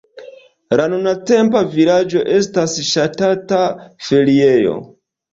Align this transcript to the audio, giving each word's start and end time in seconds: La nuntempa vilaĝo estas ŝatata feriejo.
La 0.79 0.85
nuntempa 0.93 1.59
vilaĝo 1.75 2.23
estas 2.35 2.73
ŝatata 2.87 3.59
feriejo. 4.07 4.73